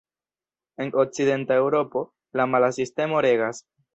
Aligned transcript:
En 0.85 0.89
okcidenta 1.01 1.59
Eŭropo, 1.65 2.03
la 2.41 2.49
mala 2.55 2.73
sistemo 2.81 3.23
regas. 3.29 3.63